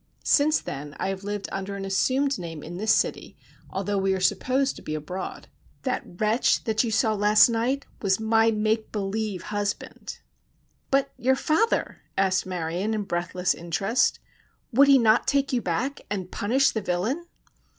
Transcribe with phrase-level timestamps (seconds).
[0.25, 3.37] Since then I have lived under an assumed name in this city,
[3.69, 5.47] although we are supposed to be abroad.
[5.83, 10.17] That wretch that you saw last night was my 'make believe' husband!"
[10.89, 14.17] "But your father?" asked Marion in breathless interest.
[14.73, 17.27] "Would he not take you back and punish the villain?"